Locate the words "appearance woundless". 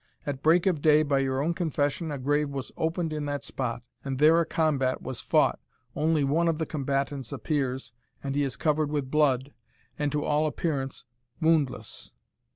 10.47-12.09